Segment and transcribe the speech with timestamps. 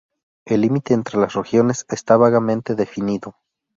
[0.47, 3.35] El límite entre las regiones está vagamente definido.